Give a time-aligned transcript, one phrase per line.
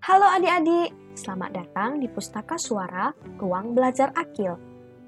[0.00, 4.56] Halo adik-adik, selamat datang di Pustaka Suara Ruang Belajar Akil.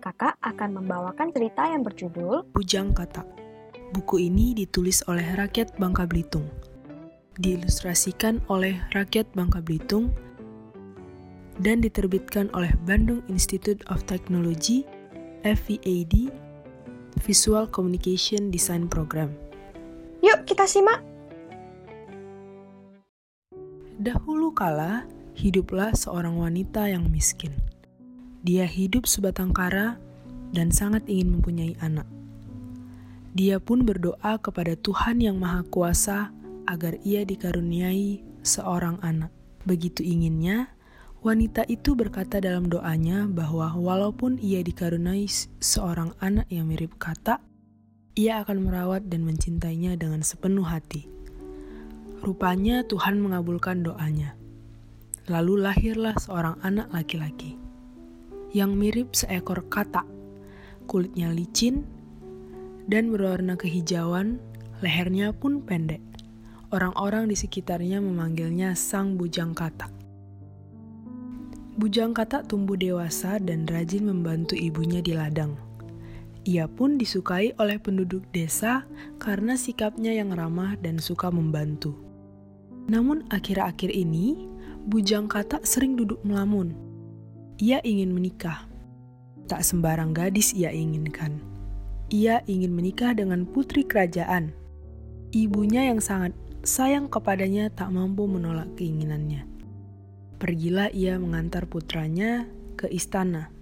[0.04, 3.25] Kakak akan membawakan cerita yang berjudul Bujang Kata.
[3.96, 6.45] Buku ini ditulis oleh rakyat Bangka Belitung.
[7.41, 10.12] Diilustrasikan oleh rakyat Bangka Belitung
[11.56, 14.84] dan diterbitkan oleh Bandung Institute of Technology
[15.40, 16.29] FVAD
[17.24, 19.32] Visual Communication Design Program.
[20.20, 21.11] Yuk kita simak.
[24.01, 25.05] Dahulu kala,
[25.37, 27.53] hiduplah seorang wanita yang miskin.
[28.41, 30.01] Dia hidup sebatang kara
[30.53, 32.09] dan sangat ingin mempunyai anak.
[33.33, 36.19] Dia pun berdoa kepada Tuhan Yang Maha Kuasa
[36.69, 39.33] agar ia dikaruniai seorang anak.
[39.65, 40.73] Begitu inginnya,
[41.25, 45.29] wanita itu berkata dalam doanya bahwa walaupun ia dikaruniai
[45.61, 47.41] seorang anak yang mirip kata,
[48.12, 51.09] ia akan merawat dan mencintainya dengan sepenuh hati.
[52.22, 54.39] Rupanya Tuhan mengabulkan doanya.
[55.27, 57.59] Lalu lahirlah seorang anak laki-laki
[58.53, 60.05] yang mirip seekor katak,
[60.84, 61.89] kulitnya licin
[62.84, 64.39] dan berwarna kehijauan,
[64.84, 66.05] lehernya pun pendek.
[66.70, 69.91] Orang-orang di sekitarnya memanggilnya sang bujang katak.
[71.75, 75.56] Bujang katak tumbuh dewasa dan rajin membantu ibunya di ladang.
[76.47, 78.84] Ia pun disukai oleh penduduk desa
[79.19, 82.12] karena sikapnya yang ramah dan suka membantu.
[82.91, 84.48] Namun akhir-akhir ini,
[84.83, 86.75] Bujang Kata sering duduk melamun.
[87.62, 88.66] Ia ingin menikah.
[89.47, 91.38] Tak sembarang gadis ia inginkan.
[92.10, 94.50] Ia ingin menikah dengan putri kerajaan.
[95.30, 96.34] Ibunya yang sangat
[96.66, 99.47] sayang kepadanya tak mampu menolak keinginannya.
[100.42, 103.55] Pergilah ia mengantar putranya ke istana.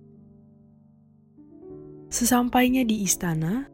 [2.08, 3.68] Sesampainya di istana,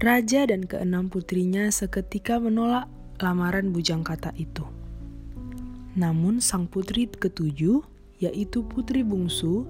[0.00, 2.88] raja dan keenam putrinya seketika menolak
[3.22, 4.64] lamaran bujang kata itu.
[5.94, 7.82] Namun sang putri ketujuh,
[8.18, 9.68] yaitu putri bungsu,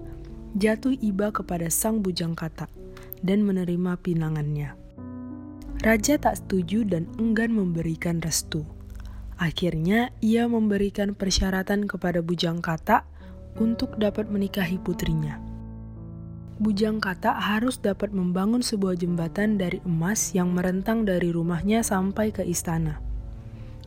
[0.57, 2.71] jatuh iba kepada sang bujang kata
[3.21, 4.77] dan menerima pinangannya.
[5.85, 8.65] Raja tak setuju dan enggan memberikan restu.
[9.37, 13.05] Akhirnya ia memberikan persyaratan kepada bujang kata
[13.61, 15.55] untuk dapat menikahi putrinya.
[16.55, 22.47] Bujang Kata harus dapat membangun sebuah jembatan dari emas yang merentang dari rumahnya sampai ke
[22.47, 23.03] istana.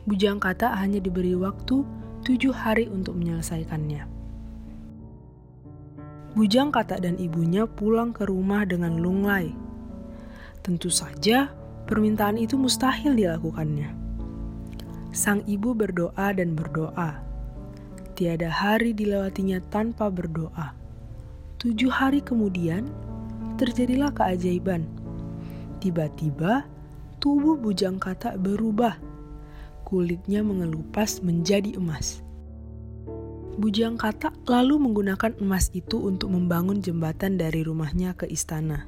[0.08, 1.84] Bujang Kata hanya diberi waktu
[2.24, 4.08] tujuh hari untuk menyelesaikannya.
[6.32, 9.52] Bujang Kata dan ibunya pulang ke rumah dengan lunglai.
[10.64, 11.52] Tentu saja,
[11.84, 13.92] permintaan itu mustahil dilakukannya.
[15.12, 17.20] Sang ibu berdoa dan berdoa.
[18.16, 20.72] Tiada hari dilewatinya tanpa berdoa.
[21.60, 22.88] Tujuh hari kemudian,
[23.60, 24.88] terjadilah keajaiban.
[25.84, 26.64] Tiba-tiba,
[27.20, 29.07] tubuh bujang kata berubah
[29.88, 32.20] kulitnya mengelupas menjadi emas.
[33.56, 38.84] Bujang Kata lalu menggunakan emas itu untuk membangun jembatan dari rumahnya ke istana.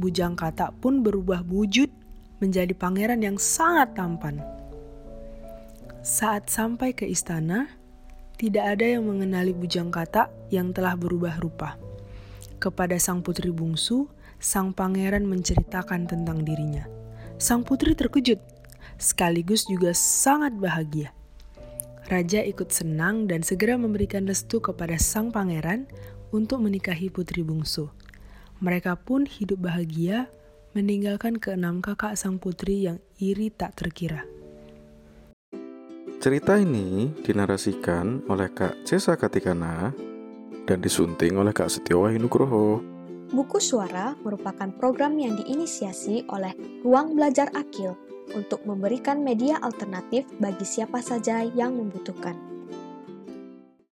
[0.00, 1.92] Bujang Kata pun berubah wujud
[2.40, 4.40] menjadi pangeran yang sangat tampan.
[6.00, 7.68] Saat sampai ke istana,
[8.40, 11.76] tidak ada yang mengenali Bujang Kata yang telah berubah rupa.
[12.56, 14.08] Kepada sang putri bungsu,
[14.40, 16.88] sang pangeran menceritakan tentang dirinya.
[17.36, 18.59] Sang putri terkejut
[19.00, 21.10] sekaligus juga sangat bahagia.
[22.06, 25.88] Raja ikut senang dan segera memberikan restu kepada sang pangeran
[26.30, 27.88] untuk menikahi putri bungsu.
[28.60, 30.28] Mereka pun hidup bahagia,
[30.76, 34.26] meninggalkan keenam kakak sang putri yang iri tak terkira.
[36.20, 39.88] Cerita ini dinarasikan oleh Kak Cesa Katikana
[40.68, 42.84] dan disunting oleh Kak Setiawahi Nugroho.
[43.32, 46.52] Buku Suara merupakan program yang diinisiasi oleh
[46.84, 47.96] Ruang Belajar Akil
[48.34, 52.49] untuk memberikan media alternatif bagi siapa saja yang membutuhkan.